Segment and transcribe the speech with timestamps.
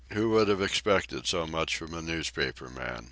[0.13, 2.99] "Who would ever have expected so much from a newspaper man!"